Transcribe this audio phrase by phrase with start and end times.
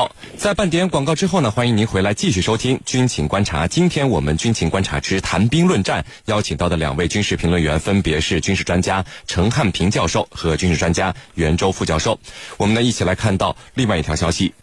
[0.00, 3.66] 好，在半点广告之后呢，欢迎您回来继续收听《军情观察》。
[3.68, 12.18] 今天我们《军情观察之谈兵论战》邀请到的两位军事评论员分别是军事专家陈汉平教授和军事专家袁周副教授。
[12.56, 14.54] 我们呢一起来看到另外一条消息：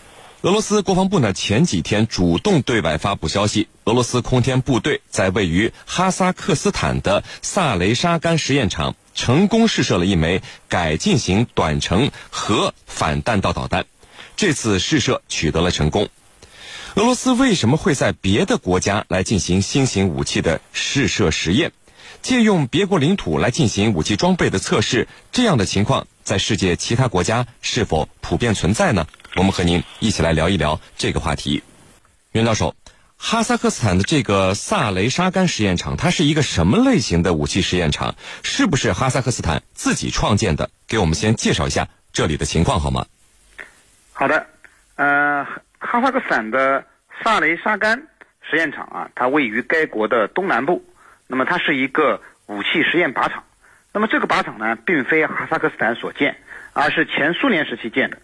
[0.42, 13.86] 俄罗斯国防部呢前几天主动对外发布消息，俄罗斯空天部队在位于哈萨克斯坦的萨雷沙干实验场成功试射了一枚改进型短程核反弹道导弹。
[14.38, 16.08] 这次试射取得了成功。
[16.96, 21.74] 俄罗斯为什么会在别的国家来进行新型武器的试射实验？
[22.22, 29.08] 借用别国领土来进行武器装备的测试，这样的情况在世界其他国家是否普遍存在呢？
[29.36, 31.62] 我们和您一起来聊一聊这个话题。
[32.32, 32.76] 袁教授，
[33.18, 38.16] 哈萨克斯坦的这个萨雷沙干实验场，它是一个什么类型的武器实验场？
[38.44, 40.70] 是不是哈萨克斯坦自己创建的？
[40.88, 43.06] 给我们先介绍一下这里的情况好吗？
[44.20, 44.48] 好的，
[44.96, 45.46] 呃，
[45.78, 46.84] 哈萨克斯坦的
[47.24, 48.02] 萨雷沙干
[48.50, 50.84] 实验场啊，它位于该国的东南部。
[51.28, 53.44] 那么它是一个武器实验靶场。
[53.94, 56.36] 那么这个靶场呢，并非哈萨克斯坦所建，
[56.74, 58.18] 而是前苏联时期建的。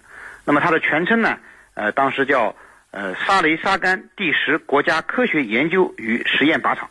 [0.46, 1.38] 那么它的全称呢，
[1.76, 2.56] 呃，当时叫
[2.90, 6.90] 呃萨雷沙干第十国家科学研究与实验靶场。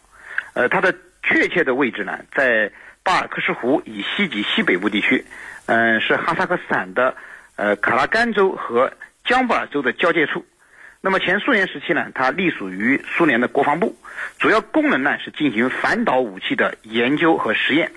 [0.55, 2.70] 呃，它的确切的位置呢，在
[3.02, 5.24] 巴尔克什湖以西及西北部地区。
[5.66, 7.16] 嗯，是哈萨克斯坦的。
[7.62, 8.92] 呃，卡拉干州和
[9.24, 10.44] 江布尔州的交界处。
[11.00, 13.96] 那么前苏联时期呢，它隶属于苏联的国防部，
[14.36, 17.88] 主要功能呢是进行反导武器的研究和实验。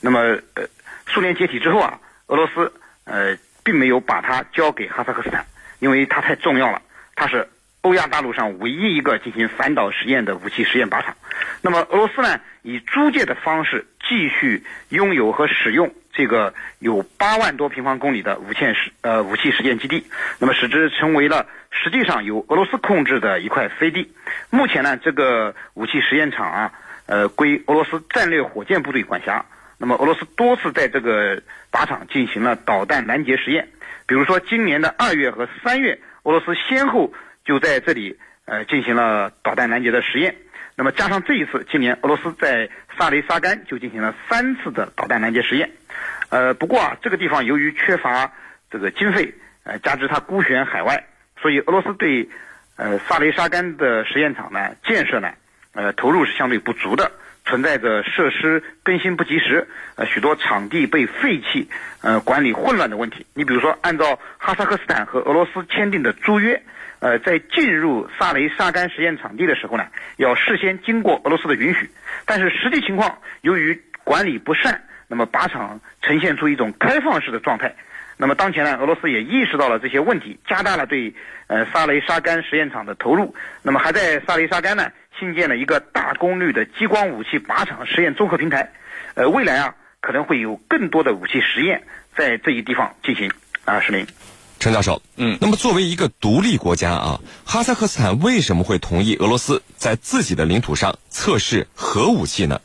[0.00, 0.20] 那么，
[0.54, 0.62] 呃，
[1.08, 2.72] 苏联解体之后啊，俄罗斯
[3.02, 5.44] 呃并没有把它交给哈萨克斯坦，
[5.80, 6.80] 因为它太重要了，
[7.16, 7.48] 它是
[7.80, 11.16] 欧亚大陆上唯一一个进行反导实验的武器实验靶场。
[11.62, 15.92] 那么俄罗斯呢，以租借的方式继续拥有和使用。
[16.20, 20.04] 这个有八万多平方公里的武器实呃武器实验基地，
[20.38, 24.12] 那么使之成为了实际上由俄罗斯控制的一块飞地。
[24.50, 26.72] 目前呢，这个武器实验场啊，
[27.06, 29.46] 呃，归俄罗斯战略火箭部队管辖。
[29.78, 31.40] 那么俄罗斯多次在这个
[31.72, 33.70] 靶场进行了导弹拦截实验，
[34.06, 37.14] 比如说今年的二月和三月，俄罗斯先后
[37.46, 40.36] 就在这里呃进行了导弹拦截的实验。
[40.76, 45.70] 那么加上这一次，今年俄罗斯在萨雷沙干就进行了三次的导弹拦截实验。
[46.30, 48.32] 呃，不过啊，这个地方由于缺乏
[48.70, 51.04] 这个经费，呃，加之它孤悬海外，
[51.42, 52.28] 所以俄罗斯对
[52.76, 55.32] 呃萨雷沙干的实验场呢建设呢，
[55.74, 57.10] 呃，投入是相对不足的，
[57.44, 61.68] 存在着设施更新不及时，呃，许多场地被废弃，
[62.00, 63.26] 呃，管理混乱的问题。
[63.34, 66.62] 你比如说，按照哈萨克斯坦和俄罗斯签订的租约，
[67.00, 71.90] 呃，在进入萨雷沙干实验场地的时候呢，要事先经过俄罗斯的允许，
[72.24, 74.84] 但是实际情况由于管理不善。
[75.10, 77.74] 那么靶场呈现出一种开放式的状态。
[78.16, 81.12] 那么当前呢，俄罗斯也意识到了这些问题，加大了对
[81.48, 83.34] 呃萨雷沙干实验场的投入。
[83.62, 88.72] 那么还在萨雷沙干呢新建了一个大功率的激光武器靶场实验综合平台。
[89.14, 91.82] 呃，未来啊可能会有更多的武器实验
[92.14, 93.30] 在这一地方进行。
[93.64, 94.06] 啊，石林，
[94.58, 102.60] 陈教授，嗯，那么作为一个独立国家啊，哈萨克斯坦为什么会同意俄罗斯在自己的领土上测试核武器呢？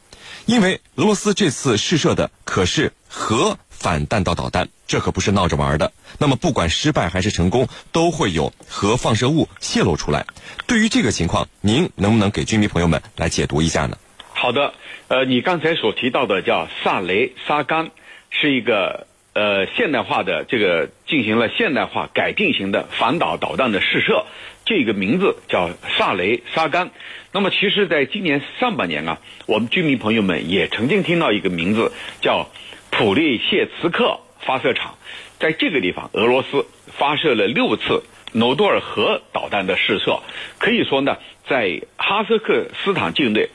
[0.45, 5.91] 因为俄罗斯这次试射的可是核反弹道导弹，这可不是闹着玩的。
[6.19, 10.25] 那么不管失败还是成功，都会有核放射物泄露出来。
[10.67, 13.97] 对于这个情况，您能不能给军迷朋友们来解读一下呢？
[14.33, 14.73] 好的，
[15.07, 17.89] 呃，你刚才所提到的叫萨雷沙干，
[18.29, 24.25] 是一个呃现代化的这个进行了现代化改进型的反导导弹的试射。
[24.65, 26.89] 这个名字叫萨雷沙干。
[27.31, 32.49] 那么，其实，在今年上半年啊，我们居民朋友们也曾经听到一个名字叫
[32.89, 34.95] 普列谢茨克发射场。
[35.37, 36.65] 在这个地方，俄罗斯
[36.97, 40.21] 发射了六次诺多尔核导弹的试射。
[40.57, 43.49] 可以说呢，在哈萨克斯坦境内，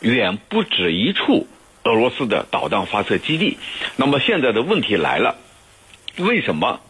[0.00, 1.48] 远不止一处
[1.84, 3.56] 俄罗斯的导弹发射基地。
[3.96, 5.38] 那么，现在的问题来了：
[6.18, 6.80] 为什么？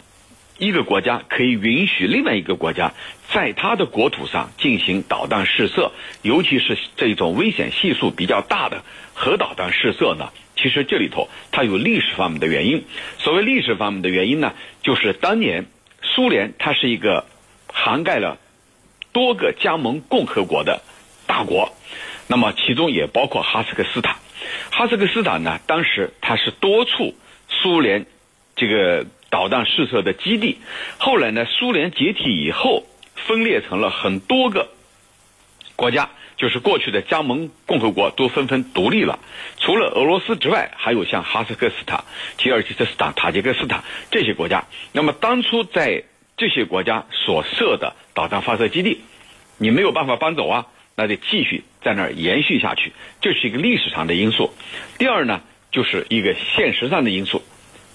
[0.59, 2.93] 一个国家可以允许另外一个国家
[3.33, 5.91] 在他的国土上进行导弹试射，
[6.23, 10.31] 尤其是这种危险系数比较大的核导弹试射呢？
[10.55, 12.85] 其实这里头它有历史方面的原因。
[13.19, 14.53] 所谓历史方面的原因呢，
[14.83, 15.67] 就是当年
[16.03, 17.25] 苏联它是一个
[17.73, 18.39] 涵盖了
[19.13, 20.83] 多个加盟共和国的
[21.27, 21.75] 大国，
[22.29, 24.17] 那么其中也包括哈萨克斯坦。
[24.71, 27.17] 哈萨克斯坦呢，当时它是多处
[27.49, 28.07] 苏联
[28.55, 29.07] 这个。
[29.33, 30.59] 导弹试射的基地，
[30.99, 31.47] 后来呢？
[31.47, 32.85] 苏联解体以后，
[33.15, 34.69] 分裂成了很多个
[35.75, 39.19] 国家，就是过去的加盟共和国都纷纷独立了。
[39.57, 42.05] 除了俄罗斯之外，还有像哈萨克斯坦、
[42.37, 44.67] 吉尔吉斯斯坦、塔吉克斯坦这些国家。
[44.93, 46.05] 那么当初在
[46.37, 49.01] 这些国家所设的导弹发射基地，
[49.57, 52.93] 你没有办法搬走啊，那得继续在那儿延续下去，
[53.23, 54.53] 这是一个历史上的因素。
[54.99, 55.41] 第二呢，
[55.71, 57.43] 就是一个现实上的因素。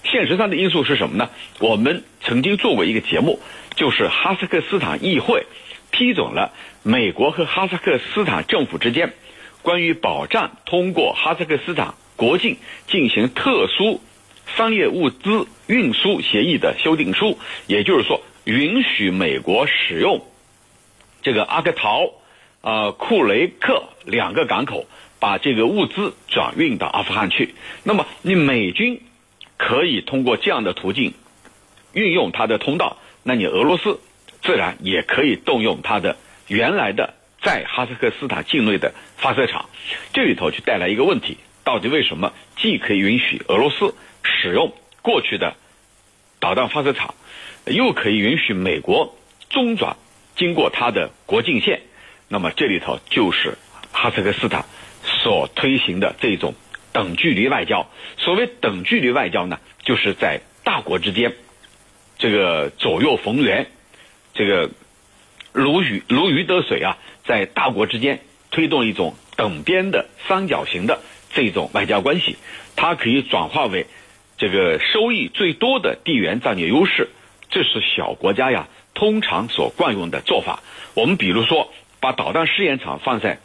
[0.04, 1.28] 现实上的因素是什么呢？
[1.58, 3.40] 我们曾经做过一个节目，
[3.76, 5.46] 就是哈萨克斯坦议会
[5.90, 6.52] 批准了
[6.82, 9.12] 美国和哈萨克斯坦政府之间
[9.60, 12.56] 关于保障通过哈萨克斯坦国境
[12.86, 14.00] 进行特殊
[14.56, 20.24] 商业物资运输协议的修订书，也就是说，允许美国使用
[21.20, 22.10] 这个阿克陶、
[22.62, 24.86] 呃库雷克两个港口，
[25.20, 27.54] 把这个物资转运到阿富汗去。
[27.82, 29.02] 那么，你美军。
[29.58, 31.12] 可以通过这样的途径
[31.92, 34.00] 运用它的通道，那你俄罗斯
[34.40, 36.16] 自然也可以动用它的
[36.46, 39.68] 原来的在哈萨克斯坦境内的发射场。
[40.14, 44.72] 这里头就带来一个问题：到底为什么既可以允许俄罗斯使用
[45.02, 45.56] 过去的
[46.40, 47.14] 导弹发射场，
[47.66, 49.16] 又可以允许美国
[49.50, 49.96] 中转
[50.36, 51.82] 经过它的国境线？
[52.28, 53.58] 那么这里头就是
[53.90, 54.64] 哈萨克斯坦
[55.02, 56.54] 所推行的这种。
[56.92, 57.86] 等距离外交，
[58.16, 61.34] 所谓等距离外交呢，就是在大国之间，
[62.18, 63.66] 这个左右逢源，
[64.34, 64.70] 这个
[65.52, 68.20] 如鱼如鱼得水啊，在大国之间
[68.50, 71.00] 推动一种等边的三角形的
[71.32, 72.36] 这种外交关系，
[72.74, 73.86] 它可以转化为
[74.36, 77.08] 这个收益最多的地缘战略优势，
[77.50, 80.62] 这是小国家呀通常所惯用的做法。
[80.94, 83.38] 我们比如说把导弹试验场放在。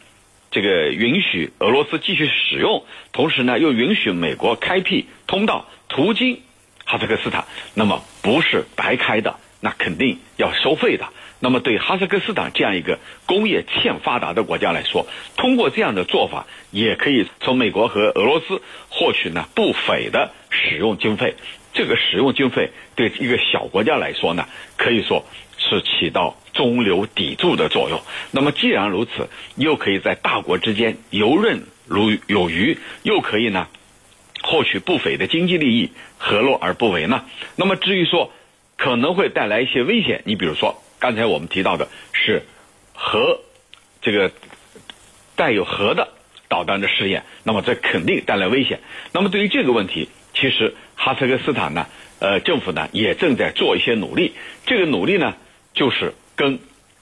[0.53, 6.41] 这个允许俄罗斯继续使用，同时呢又允许美国开辟通道途经
[6.85, 11.07] 哈萨克斯坦，那么不是白开的，那肯定要收费的。
[11.39, 21.33] 那么对哈萨克斯坦这样一个工业欠发达的国家来说，通过这样的做法，也可以从美国和俄罗斯获取呢不菲的使用经费。
[21.73, 24.47] 这个使用经费对一个小国家来说呢，
[24.77, 25.25] 可以说
[25.57, 26.37] 是起到。
[26.53, 27.99] 中流砥柱的作用。
[28.29, 33.67] 那么既然如此，又可以在大国之间游刃如有余，又可以呢
[34.43, 35.89] 获取不菲的经济利益，
[36.19, 37.25] 何乐而不为呢？
[37.55, 38.31] 那么至于说
[38.77, 42.43] 可能会带来一些危险，你比如说刚才我们提到的是
[42.93, 43.39] 核
[43.99, 44.31] 这个
[45.35, 46.09] 带有核的
[46.47, 48.79] 导弹的试验，那么这肯定带来危险。
[49.11, 51.87] 那么对于这个问题，其实哈萨克斯坦呢，
[52.19, 54.33] 呃，政府呢也正在做一些努力。
[54.65, 55.35] 这个努力呢，
[55.73, 56.13] 就是。
[56.35, 56.57] 跟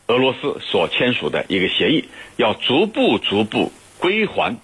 [0.07, 2.03] 俄罗斯所签署的一个协议，
[2.35, 4.57] 要逐步逐步归还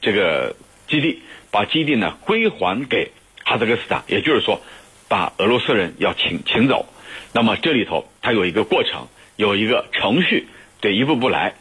[0.00, 0.56] 这个
[0.88, 1.22] 基地，
[1.52, 3.12] 把基地呢归还给
[3.44, 4.60] 哈萨克斯坦，也就是说，
[5.06, 6.88] 把俄罗斯人要请请走。
[7.32, 9.06] 那么这里头它有一个过程，
[9.36, 10.48] 有一个程序，
[10.80, 11.54] 得一步步来。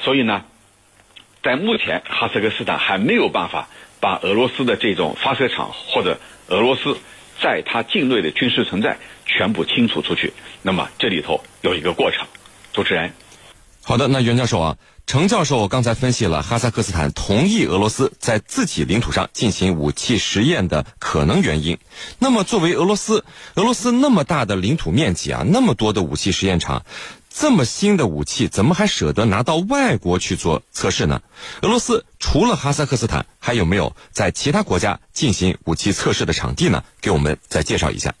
[0.00, 0.44] 所以呢，
[1.42, 3.68] 在目前哈萨克斯坦还没有办法
[4.00, 6.98] 把俄罗斯的这种发射场或者俄罗斯
[7.42, 8.98] 在它境内的军事存在。
[9.32, 12.26] 全部清除出去，那么这里头有一个过程。
[12.72, 13.12] 主持人，
[13.84, 14.76] 好的，那袁教授啊，
[15.06, 21.78] 程教授刚才分析了哈萨克斯坦同意俄罗斯在自己领土上进行武器实验的可能原因。
[22.18, 26.84] 那么，作为俄罗斯，俄罗斯那么大的领土面积啊，那么多的武器实验场。
[27.30, 31.22] 这么新的武器，怎么还舍得拿到外国去做测试呢？
[31.62, 36.84] 俄罗斯除了哈萨克斯坦，还有没有在其他国家进行武器测试的场地呢？
[37.00, 38.12] 给我们再介绍一下。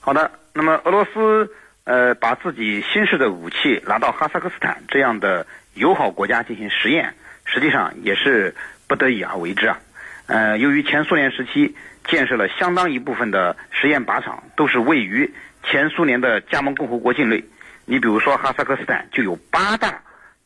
[0.00, 0.30] 好的。
[0.56, 1.50] 那么俄罗斯
[1.82, 8.54] 呃把自己新式的武器拿到哈萨克斯坦这样的友好国家进行实验，实际上也是
[8.86, 9.80] 不得已而为之啊。
[10.26, 11.74] 呃，由于前苏联时期
[12.08, 15.34] 建设了相当一部分的实验靶场都是位于
[15.68, 17.42] 前苏联的加盟共和国境内，
[17.84, 20.02] 你比如说哈萨克斯坦就有八大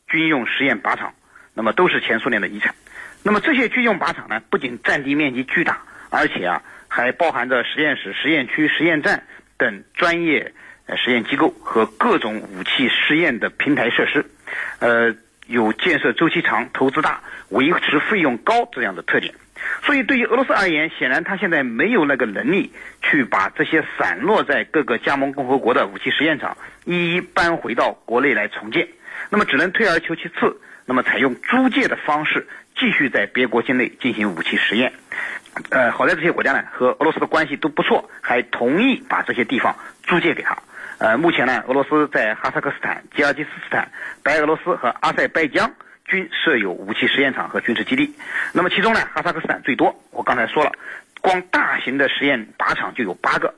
[0.07, 1.13] 军用实验靶场，
[1.53, 2.73] 那么都是前苏联的遗产。
[3.23, 9.23] 那么这些军用靶场呢，不仅占地面积巨大，而且啊还包含着实验室、实验区、实验站。
[9.57, 10.53] 等专业
[10.85, 14.25] 呃实验机构和各种武器试验的平台设施，
[14.79, 15.13] 呃，
[15.47, 17.19] 有建设周期长、投资大、
[17.49, 19.35] 维持费用高这样的特点。
[19.83, 28.87] 所以，对于俄罗斯而言，显然他现在没有那个能力去把这些散落在各个加盟共和国的武器实验场一一搬回到国内来重建。
[29.29, 32.47] 那么，只能退而求其次，那么采用租借的方式
[32.77, 34.93] 继续在别国境内进行武器实验。
[35.71, 40.57] 呃，好在这些国家呢和俄罗斯的关系都不错，还同意把这些地方租借给他。
[40.99, 43.89] 呃，目前呢，俄罗斯在哈萨克斯坦、吉尔吉斯斯坦、
[44.23, 45.71] 白俄罗斯和阿塞拜疆
[46.09, 48.13] 均设有武器实验场和军事基地。
[48.51, 50.03] 那么其中呢，哈萨克斯坦最多。
[50.11, 50.71] 我刚才说了，
[51.21, 53.53] 光大型的实验靶场就有八个。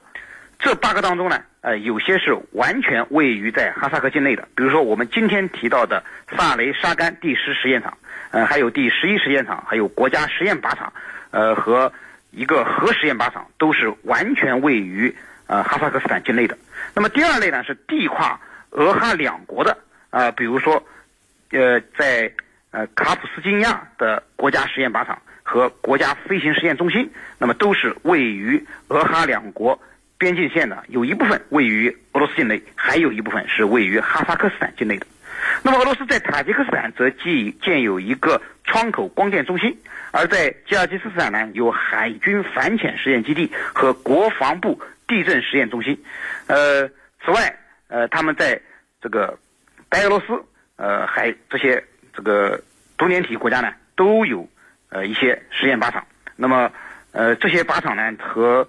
[0.59, 6.03] 这八个当中呢，呃，有些是完全位于在哈萨克境内的，比如说我们今天提到的
[6.37, 7.97] 萨雷沙干第十实验场，
[8.29, 10.93] 呃，还有第十一实验场，还有国家实验靶场。
[11.31, 11.91] 呃，和
[12.29, 15.15] 一个核实验靶场都是完全位于
[15.47, 16.57] 呃哈萨克斯坦境内的。
[16.93, 18.39] 那么第二类呢是地跨
[18.71, 19.77] 俄哈两国的
[20.09, 20.83] 啊，比如说，
[21.51, 22.31] 呃，在
[22.71, 29.79] 呃卡普斯金亚的国家实验靶场和国家飞行实验中心，那么都是位于俄哈两国
[30.17, 35.05] 边境线的，有一部分位于俄罗斯境内，还有一部分是位于哈萨克斯坦境内的。
[35.63, 39.75] 那么俄罗斯在塔吉克斯坦则建建有一个窗口光电中心，
[40.11, 46.01] 而在吉尔吉斯斯坦呢有海军反潜实验基地和国防部地震实验中心。
[46.47, 46.87] 呃，
[47.25, 47.53] 此外，
[47.87, 48.61] 呃，他们在
[49.01, 49.37] 这个
[49.89, 50.27] 白俄罗斯，
[50.81, 52.59] 呃，还这些这个
[52.97, 54.49] 多联体国家呢都有
[54.89, 56.07] 呃一些实验靶场。
[56.35, 56.71] 那么，
[57.11, 58.67] 呃，这些靶场呢和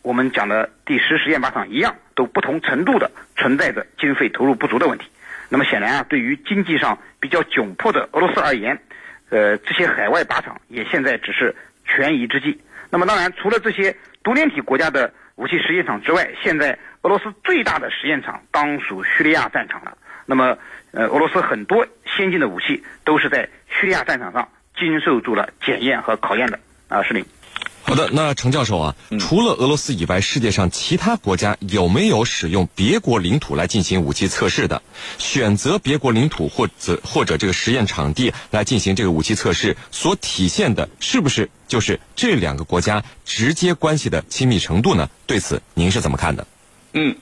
[0.00, 5.04] 我们讲的第十实验靶场一样，都不同程度的存在着经费投入不足的问题。
[5.50, 8.80] 那么显然啊，对于经济上比较窘迫的俄罗斯而言，
[9.28, 12.58] 呃，这些海外靶场也现在只是权宜之计。
[12.88, 19.98] 那么当然，除了这些独联体国家的武器实验场之外，现在俄罗斯最大的实验场当属叙利亚战场了。
[20.26, 20.58] 那么，
[20.92, 26.58] 呃，俄罗斯很多先进的武器都是在叙利亚战场上经受住了检验和考验的。
[26.88, 27.24] 啊，是林。
[27.86, 34.80] 好的，那程教授啊，除了俄罗斯以外，世界上其他国家有没有使用别国领土来进行武器测试的？
[35.18, 45.10] 选择别国领土或者或者这个实验场地来进行这个武器测试，所体现的是不是就是这两个国家直接关系的亲密程度呢？
[45.26, 46.46] 对此您是怎么看的？
[46.94, 47.16] 嗯，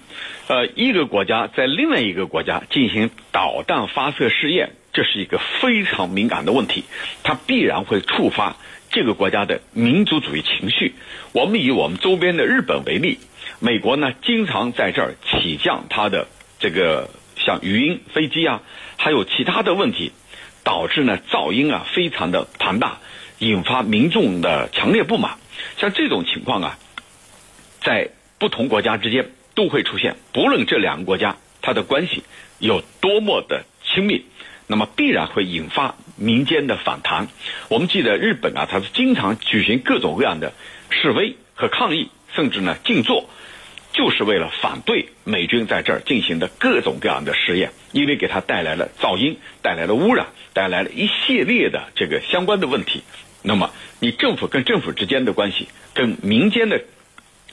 [0.49, 6.85] 呃，一个国家在另外一个国家进行导弹发射试验，这是一个非常敏感的问题，
[7.23, 8.57] 它必然会触发。
[8.91, 10.93] 这个国家的民族主义情绪，
[11.33, 13.19] 我们以我们周边的日本为例，
[13.59, 18.61] 美国呢经常在这儿起降它的这个像语音飞机啊，
[18.99, 20.12] 还有其他的问题，
[20.62, 22.99] 导致呢噪音啊非常的庞大，
[23.38, 25.38] 引发民众的强烈不满。
[25.79, 26.79] 像这种情况啊，
[27.81, 32.23] 在不同国家之间都会出现，不论这两个国家它的关系
[32.59, 34.25] 有多么的亲密。
[34.68, 37.28] 那么必然会引发民间的反弹。
[37.68, 40.54] 我们记得日本啊，它是经常举行各种各样的
[40.88, 43.28] 示威和抗议，甚至呢静坐，
[43.92, 53.02] 就是为了反对美军在这儿进行的各种各样的实验，因为给它带来了噪音，带来了污染，带来了一系列的这个相关的问题。
[53.42, 56.80] 那么你政府跟政府之间的关系，跟民间的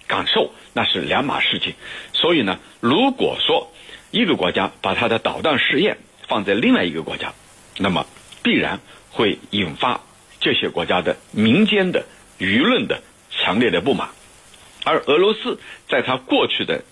[0.09, 1.75] 感受那是两码事情。
[2.13, 3.71] 所以呢，如果说
[4.11, 7.33] 一个国家把它的导弹试验，放在另外一个国家，
[7.77, 8.05] 那么
[8.41, 8.79] 必然
[9.11, 10.01] 会引发
[10.39, 12.05] 这些国家的民间的
[12.39, 14.09] 舆论的强烈的不满。
[14.83, 16.83] 而俄罗斯在它过去的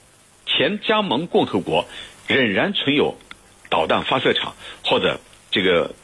[0.45, 1.88] 前加盟共和国
[2.27, 3.17] 仍然存有
[3.69, 4.55] 导弹发射场
[4.86, 5.19] 或者
[5.50, 5.95] 这个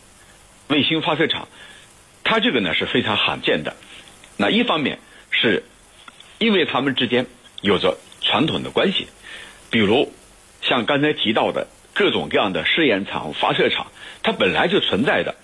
[0.68, 1.48] 卫星发射场，
[2.24, 3.76] 它这个呢是非常罕见的。
[4.38, 4.98] 那一方面
[5.30, 5.64] 是
[6.44, 7.26] 因为他们之间
[7.62, 9.08] 有着传统的关系，
[9.72, 10.12] 比如
[10.62, 11.68] 像刚才提到的。
[11.96, 13.92] 各种各样的试验场、发射场，
[14.24, 15.36] 它本来就存在的。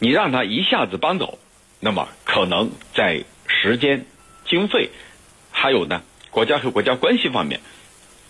[0.00, 1.38] 你让它一下子搬走，
[1.78, 4.04] 那么可能在时间、
[4.44, 4.90] 经费，
[5.52, 7.60] 还有呢国家和国家关系方面，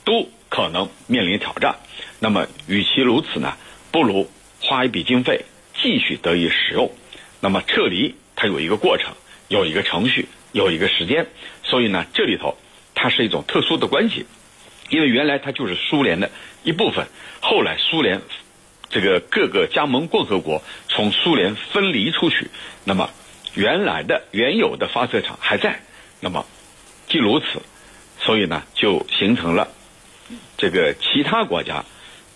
[0.04, 1.76] 都可能面临挑战。
[2.20, 3.56] 那么，与其如此呢，
[3.90, 5.46] 不如花一笔经费
[5.82, 6.92] 继续得以使用。
[7.40, 9.14] 那么撤离它有一个过程，
[9.52, 11.26] 有一个程序，有一个时间。
[11.62, 12.56] 所以呢，这里头
[12.94, 14.24] 它是一种特殊的关系。
[14.88, 16.30] 因为原来它就是苏联的
[16.64, 17.06] 一部分，
[17.40, 18.20] 后来苏联
[18.88, 22.48] 这个各个加盟共和国从苏联分离出去，
[22.84, 23.10] 那么
[23.54, 25.80] 原来的原有的发射场还在，
[26.20, 26.44] 那么
[27.08, 27.62] 既如此，
[28.18, 29.68] 所以呢就形成了
[30.58, 31.84] 这个其他国家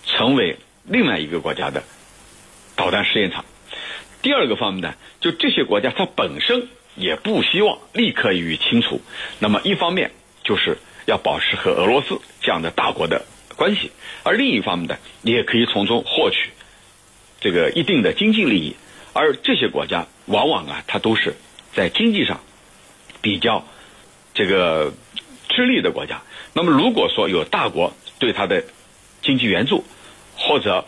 [0.05, 1.83] 成为另外一个国家的
[2.75, 3.45] 导弹试验场。
[4.23, 8.99] 第二个方面呢，就这些国家它本身也不希望立刻予以清除，
[9.39, 10.11] 那么一方面
[10.43, 10.77] 就是。
[11.07, 13.25] 要保持和俄罗斯这样的大国的
[13.55, 13.91] 关系，
[14.23, 16.49] 而另一方面呢，你也可以从中获取
[17.39, 18.75] 这个一定的经济利益。
[19.13, 21.37] 而这些国家往往啊，它都是
[21.73, 22.41] 在经济上
[23.21, 23.65] 比较
[24.33, 24.91] 这个
[25.47, 26.21] 吃力的国家。
[26.51, 28.65] 那么，如果说有大国对它的
[29.21, 29.85] 经济援助，
[30.35, 30.83] 或者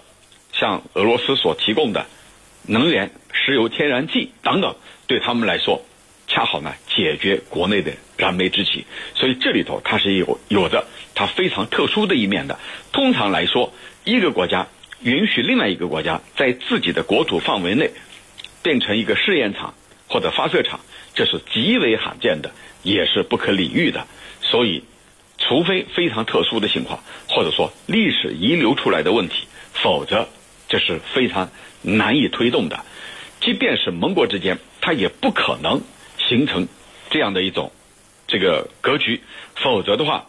[0.51, 2.07] 像俄罗斯所提供的
[2.63, 4.75] 能源、石油、天然气等等，
[5.07, 5.81] 对他们来说，
[6.39, 7.91] 恰好呢解决国内的。
[8.15, 12.57] 燃眉之急，所以这里头它是有有着它非常特殊的一面的。
[12.93, 13.73] 通常来说，
[14.05, 14.67] 一个国家
[15.01, 17.91] 允许另外一个国家在自己的国土范围内
[18.61, 19.73] 变成一个试验场
[20.07, 20.79] 或者发射场，
[21.13, 22.51] 这是极为罕见的，
[22.83, 24.05] 也是不可理喻的。
[24.41, 24.83] 所以，
[25.37, 30.27] 除非非常特殊的情况，或者说历史遗留出来的问题，否则
[30.69, 31.49] 这是非常
[31.81, 32.83] 难以推动的。
[33.39, 35.81] 即便是盟国之间，它也不可能
[36.29, 36.69] 形成
[37.09, 37.73] 这样的一种。
[38.31, 39.21] 这个格局，
[39.55, 40.27] 否则的话，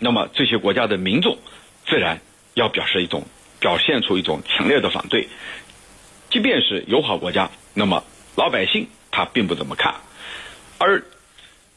[0.00, 1.38] 那么这些国家的民众
[1.86, 2.20] 自然
[2.54, 3.22] 要表示一种
[3.60, 5.28] 表现出一种强烈的反对。
[6.30, 8.02] 即便是友好国家，那么
[8.34, 9.94] 老百姓他并不怎么看。
[10.78, 11.04] 而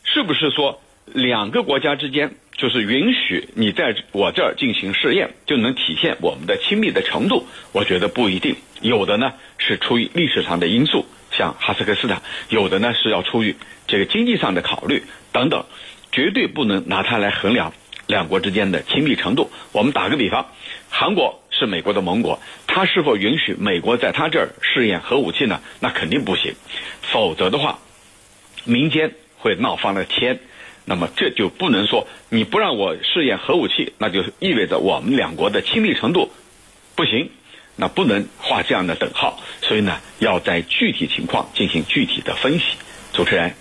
[0.04, 7.46] 是不是说两个国家之间就是允许你在我这儿进行试验，就能体现我们的亲密的程度？
[7.72, 8.56] 我觉得不一定。
[8.82, 11.05] 有的呢是出于历史上的因素，
[11.38, 12.18] 像哈萨克斯坦；
[12.50, 13.56] 有的呢是要出于
[13.88, 15.66] 这个经济上的考虑等等，
[16.12, 17.74] 绝对不能拿它来衡量
[18.08, 19.52] 两国之间的亲密程度。
[19.72, 20.48] 我们打个比方，
[20.90, 25.62] 韩国是美国的盟国，他是否允许美国在他这儿试验核武器呢？
[25.80, 26.54] 那肯定不行。
[27.02, 27.80] 否则的话，
[28.64, 30.40] 民间会闹翻了天。
[30.88, 36.32] 那么这就不能说你不让我试验核武器，那就意味着我们两国的亲密程度
[36.96, 37.32] 不行。
[37.76, 42.66] 那不能画这样的等号，所以呢，要在具体情况进行具体的分析。
[43.14, 43.54] 主持人，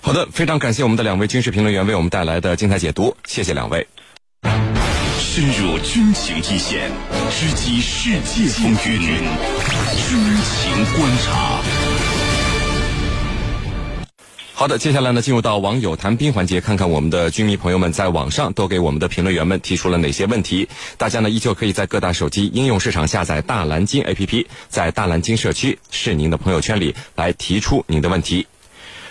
[0.00, 3.86] 好的，非常感谢我们的两位军事评论员为我们带来的精彩解读，谢谢两位。
[5.18, 6.90] 深入军情一线，
[7.30, 9.00] 直击世界风云，
[9.96, 11.79] 军情观察。
[14.60, 20.68] 好的，接下来呢，进入到网友谈兵环节，看看我们的军迷朋友们在网上都给我们的评论员们提出了哪些问题。
[20.98, 28.46] 大家呢，依旧可以在各大手机应用市场下载大蓝鲸 APP，在大蓝鲸社区是您的朋友圈里来提出您的问题。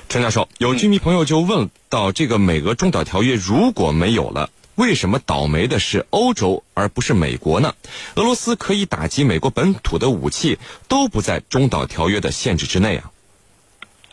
[0.07, 7.73] 陈教授，有军迷朋友就问到：这个美俄中导条约如果没有了，为什么倒霉的是欧洲而不是美国呢？
[8.13, 13.09] 俄罗斯可以打击美国本土的武器都不在中导条约的限制之内啊？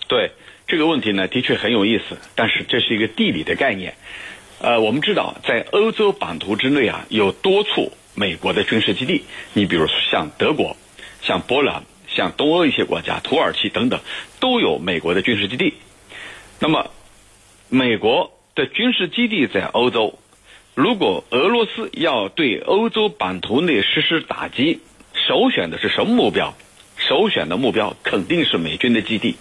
[0.08, 0.32] 对。
[0.66, 3.94] 这个问题呢，的确很有意思，但是这是一个地理的概念。
[4.58, 9.22] 呃，我们知道，在欧洲版图之内啊，有多处美国的军事基地。
[9.52, 10.76] 你比如像德国、
[11.22, 14.00] 像波兰、像东欧一些国家、土耳其等等，
[14.40, 15.74] 都有美国的军事基地。
[16.58, 16.90] 那么，
[17.68, 20.18] 美国的军事基地在欧洲，
[20.74, 24.80] 如果俄罗斯要对欧洲版图内实施打击，
[25.28, 26.54] 首选的是什么目标？
[26.96, 29.36] 首选的目标肯定是美军的基地。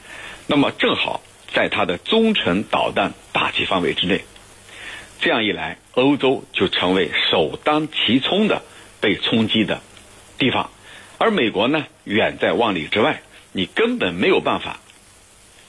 [0.47, 1.21] 那么正好
[1.53, 4.23] 在它的中程导弹打击范围之内，
[5.19, 8.61] 这样一来，欧洲就成为首当其冲的
[9.01, 9.81] 被冲击的
[10.37, 10.69] 地方，
[11.17, 13.21] 而美国呢，远在万里之外，
[13.53, 14.79] 你根本没有办法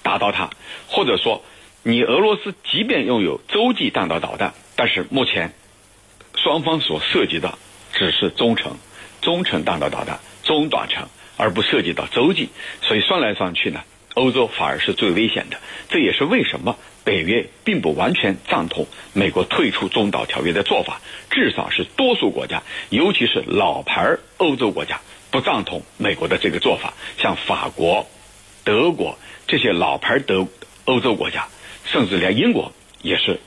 [0.02, 0.50] 打到它，
[0.88, 1.44] 或者说，
[1.82, 5.52] 你俄罗斯即便拥有洲际弹道导弹，但是目前
[6.34, 7.56] 双方所涉及的
[7.92, 8.76] 只是中程、
[9.22, 12.50] 中程弹道导弹、中短程，而不涉及到洲际，
[12.82, 13.82] 所以算来算去呢。
[14.16, 15.58] 欧洲反而是最危险的，
[15.90, 26.94] 这也是为什么北约并不完全赞同美国退出中导条约的做法，至少是多数国家，尤其是老牌欧洲国家不赞同美国的这个做法。
[27.18, 28.08] 像法国、
[28.64, 30.48] 德国这些老牌德
[30.86, 31.48] 欧洲国家，
[31.84, 33.38] 甚至连英国也是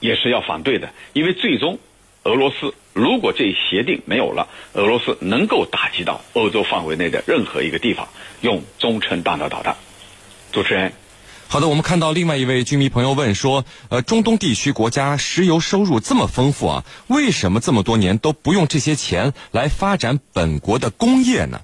[0.00, 1.78] 也是要反对的，因为最终
[2.30, 8.06] 俄罗斯如果这一协定没有了，俄罗斯能够打击到欧洲范围内的任何一个地方。
[8.40, 9.76] 用中程弹道导弹。
[10.52, 10.92] 主持人，
[11.48, 21.62] 好的，我们看到另外一位军迷朋友问说，呃，中东地区国家石油收入这么丰富啊，为什么这么多年都不用这些钱来发展本国的工业呢？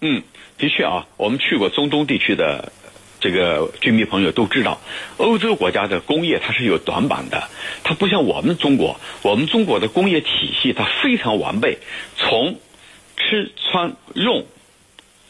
[0.00, 0.24] 嗯，
[0.58, 2.72] 的确啊，我们去过中东地区的
[3.20, 4.80] 这个军迷朋友都知道，
[5.16, 7.48] 欧洲国家的工业它是有短板的，
[7.84, 11.78] 它不像我们中国，我们中国的工业体系它非常完备，
[12.16, 12.58] 从
[13.16, 14.46] 吃穿用。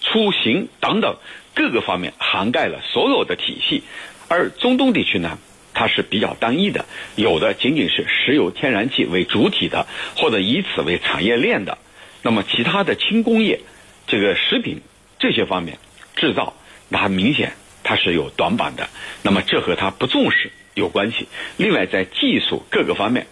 [0.00, 1.16] 出行等等
[1.54, 3.82] 各个方面涵盖了所有的体系，
[4.28, 5.38] 而中东地区呢，
[5.74, 11.78] 它是比较单一的，有的仅仅是石油天然气为主体的，或者以此为产业链的，
[12.22, 13.60] 那么其他的轻工业、
[14.06, 14.80] 这个食品
[15.18, 15.78] 这些方面
[16.14, 16.54] 制造，
[16.88, 17.54] 那明显
[17.88, 18.86] 它是有短板的，
[19.22, 21.26] 那么这和它不重视有关系。
[21.56, 23.26] 另外在技术各个方面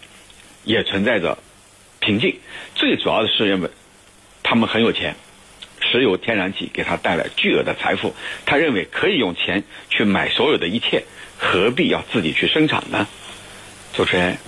[0.65, 1.37] 也存在着
[2.01, 2.39] 瓶颈，
[2.75, 3.69] 最主要的是认为
[4.43, 5.15] 他们很有钱。
[5.83, 8.15] 石油、天然气给他带来巨额的财富，
[8.47, 11.05] 他认为可以用钱去买所有的一切，
[11.37, 13.07] 何必要自己去生产呢？
[13.93, 14.39] 主持人，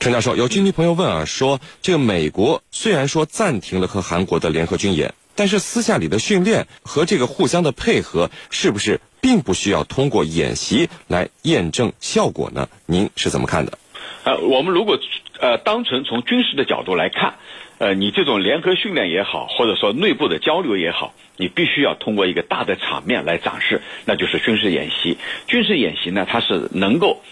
[0.00, 12.68] 陈教授，有军迷朋友问啊，说这个美国虽然说暂停了和韩国的联合军演，但是私下里的训练和这个互相的配合，是不是并不需要通过演习来验证效果呢？
[12.86, 13.78] 您是怎么看的？
[14.24, 14.98] 呃，我们如果
[15.40, 17.34] 呃单纯从军事的角度来看。
[17.78, 25.18] 呃，你这种联合训练也好，或者说内部的交流也好，你必须要通过一个大的场面来展示，那就是军事演习。
[25.48, 27.22] 军事演习呢，它是能够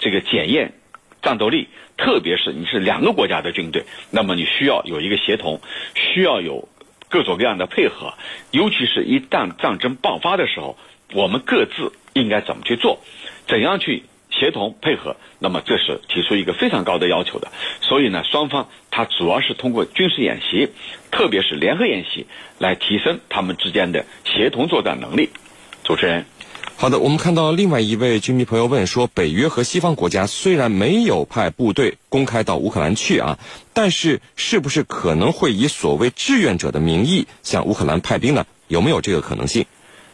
[0.00, 0.72] 这个检验
[1.22, 5.60] 战斗力，特别是你是两个国家的军队，那么你需要有一个协同，
[5.94, 6.68] 需要有
[7.10, 8.14] 各种各样的配合，
[8.52, 10.78] 尤其是一旦战争爆发的时候，
[11.12, 13.00] 我们各自应该怎么去做，
[13.46, 17.48] 怎样去协同配合，那么这是提出一个非常高的要求的。
[17.80, 20.68] 所以呢，双方它主要是通过军事演习，
[21.10, 22.26] 特别是联合演习，
[22.58, 25.30] 来提升他们之间的协同作战能力。
[25.82, 26.26] 主持人，
[26.76, 33.38] 好的，我们看到另外一位军迷朋友问说，北约和西方国家虽然没有派部队公开到乌克兰去啊，
[33.74, 38.46] 但是是不是可能会以所谓志愿者的名义向乌克兰派兵呢？
[38.68, 39.66] 有没有这个可能性？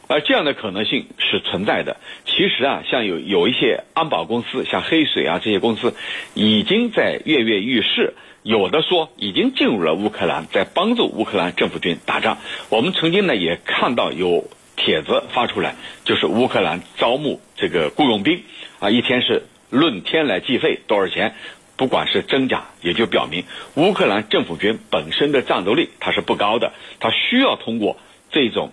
[0.09, 1.97] 而这样的可能性是存在的。
[2.27, 5.95] 其实啊，像有有一些安保公司，像黑水啊这些公司，
[6.35, 8.15] 已经在跃跃欲试。
[8.43, 12.39] 有的说已经进入了乌克兰，在帮助乌克兰政府军打仗。
[12.69, 18.43] 我们曾经呢也看到有帖子发出来，就是乌克兰招募这个雇佣兵
[18.79, 21.35] 啊，一天是论天来计费多少钱，
[21.77, 27.97] 不管是真假，也就表明乌克兰政府军本身的战斗力它是不高的，它需要通过
[28.31, 28.73] 这种。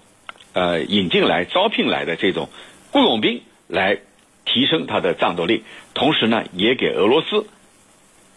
[0.56, 2.48] 呃，引进来招聘来的这种
[2.92, 3.98] 雇佣兵来
[4.46, 5.63] 提升他的战斗力，
[5.96, 7.48] 同时呢，也给俄罗斯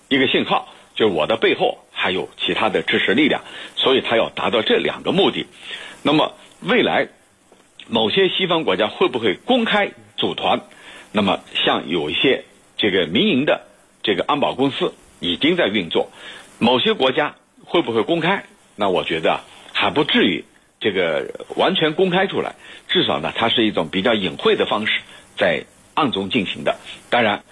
[0.08, 3.42] 一个信号，就是我的背后还有其他的支持力量，
[3.74, 5.44] 所以他要达到这两个目的。
[6.02, 7.08] 那么未来
[7.88, 10.60] 某些西方国家会不会公开组团？
[11.12, 12.44] 那么像有一些
[12.76, 13.66] 这个民营的
[14.02, 16.10] 这个安保公司已经在运作，
[16.58, 18.44] 某些国家会不会公开？
[18.74, 19.40] 那我觉得
[19.72, 20.44] 还不至于。
[20.78, 22.54] 这个完全公开出来，
[22.86, 25.00] 至少呢，它是一种比较隐晦的方式，
[25.36, 26.76] 在暗中进行的。
[27.08, 27.44] 当然，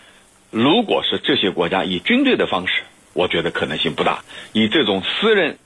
[0.51, 2.83] 如果是这些国家以军队的方式，
[3.15, 4.23] 我觉得可能性不大。
[4.53, 5.59] 以这种私人、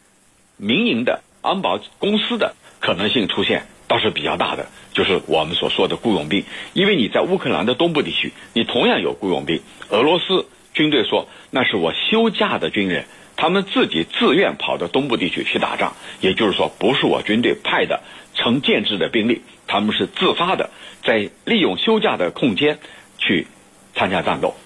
[0.57, 4.67] 民营的安保公司的可能性出现，倒是比较大的。
[4.93, 9.61] 就是我们所说的雇佣兵，因为你在乌克兰的东部地区，你同样有雇佣兵。
[9.89, 13.07] 俄罗斯军队说那是我休假的军人。
[13.41, 18.03] 他们自己自愿跑到东部地区去打仗，也就是说，不是我军队派的
[18.35, 20.71] 成建制的兵力，他们是自发的，
[21.05, 22.81] 在利用休假的空间
[23.17, 23.47] 去
[23.95, 24.57] 参加战斗。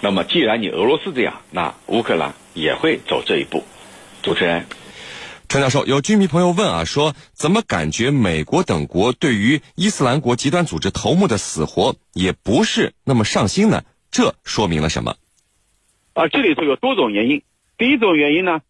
[0.00, 3.64] 那么，既然你俄罗斯这样，那乌克兰也会走这一步。
[4.22, 4.64] 主持人，
[5.50, 13.82] 陈教授，有居民朋友问啊，说怎么感觉美国等国对于伊斯兰国极端组织头目的死活也不是那么上心呢？
[14.12, 15.16] 这说明了什么？
[16.12, 17.42] 啊，这里头有多种原因。
[17.76, 18.60] 第一种原因呢，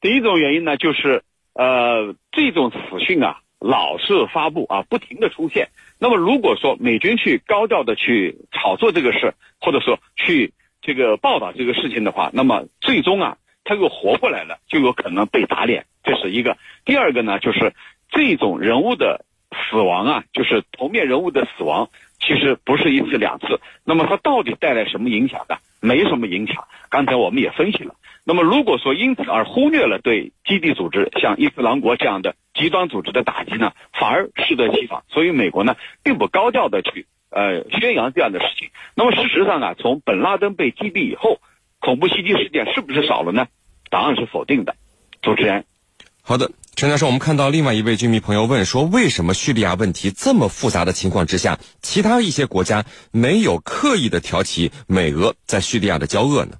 [0.00, 5.68] 第一种原因呢，就是呃，这种死讯啊，老是发布啊，不停的出现。
[6.00, 15.84] 那么如果说美军去高调的去炒作这个事，或者说去这个报道这个事情的话，那么最终啊，他又活过来了，就有可能被打脸。
[16.02, 16.56] 这是一个。
[16.84, 17.74] 第二个呢，就是
[18.10, 19.24] 这种人物的
[19.70, 23.60] 死亡啊，就是头面人物的死亡，其实不是一次两次。
[23.84, 25.56] 那么它到底带来什么影响呢？
[25.80, 26.64] 没什么影响。
[26.88, 27.96] 刚才我们也分析了。
[28.24, 35.02] 那么，如果说因此而忽略了对基地组织像伊斯兰国这样的极端组织的打击呢，反而适得其反。
[35.08, 38.70] 所以，美国呢并不高调的去呃宣扬这样的事情。
[38.96, 41.38] 那么，事实上啊，从本拉登被击毙以后，
[41.80, 43.46] 恐怖袭击事件是不是少了呢？
[43.90, 44.74] 答案是否定的。
[45.22, 45.64] 主持人，
[46.22, 56.58] 好的，陈教授，我们看到另外一位居民朋友问说，为什么叙利亚问题这么复杂的情况之下，其他一些国家没有刻意的挑起美俄在叙利亚的交恶呢？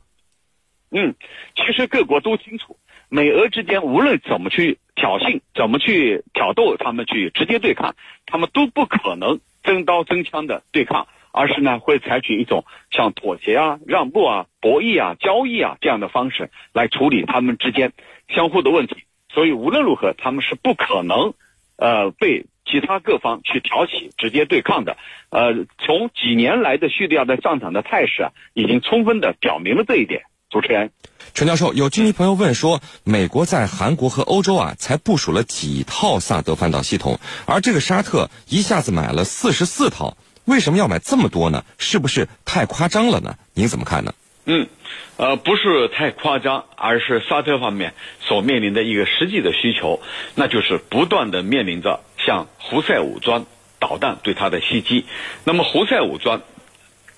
[0.90, 1.14] 嗯，
[1.55, 17.92] 其实各国都清楚，美俄之间无论怎么去挑衅，怎么去挑逗，他们去直接对抗，他们都不可能真刀真枪的对抗，而是呢会采取一种像妥协啊、让步啊、博弈啊、交易啊这样的方式来处理他们之间
[18.35, 19.05] 相互的问题。
[19.35, 21.35] 所以无论如何，他们是不可能，
[21.77, 24.96] 呃，被其他各方去挑起直接对抗的。
[25.29, 30.22] 呃，从几年来的叙利亚的战场的态势啊，已经充分的表明了这一点。
[30.49, 30.92] 主持人，
[31.35, 40.16] 陈教授，有军迷朋友问说，美国在韩国和欧洲啊，才部署了几套萨德反导系统，而这个沙特一下子买了四十四套，
[40.47, 41.65] 为什么要买这么多呢？
[41.79, 43.37] 是不是太夸张了呢？
[43.55, 44.15] 您怎么看呢？
[44.47, 44.69] 嗯，
[45.17, 50.01] 呃，不是太夸张，而是沙特方面所面临的一个实际的需求，
[50.35, 53.45] 那就是不断的面临着像胡塞武装
[53.81, 55.05] 导弹对它的袭击，
[55.45, 56.43] 那么胡塞武装。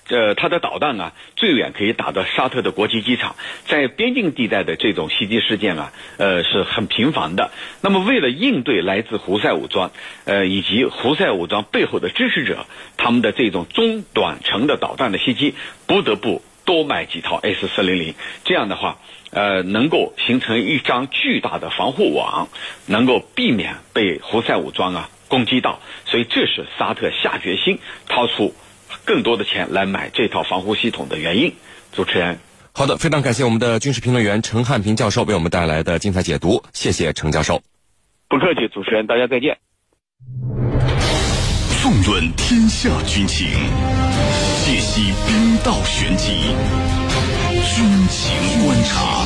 [0.09, 3.35] 呃，它的导弹啊，最远可以打到沙特的国际机场，
[3.67, 7.51] 在边境地带的这种袭击事件啊，呃，是很频繁的。
[7.81, 9.91] 那么，为了应对来自胡塞武装，
[10.25, 12.65] 呃，以及胡塞武装背后的支持者
[12.97, 15.53] 他们的这种中短程的导弹的袭击，
[15.85, 18.15] 不得不多买几套 S 四零零。
[18.43, 18.97] 这样的话，
[19.29, 22.49] 呃，能够形成一张巨大的防护网，
[22.87, 25.79] 能够避免被胡塞武装啊攻击到。
[26.05, 28.55] 所以，这是沙特下决心掏出。
[29.09, 31.55] 更多的钱来买这套防护系统的原因，
[31.91, 32.37] 主持人，
[32.73, 37.59] 好的，非常感谢我们的军事评论员陈汉平教授为我们带来的精彩解读，谢谢陈教授。
[38.29, 39.57] 不客气，主持人，大家再见。
[41.81, 43.47] 纵论天下军情，
[44.63, 46.29] 解析兵道玄机，
[47.65, 49.25] 军情观察。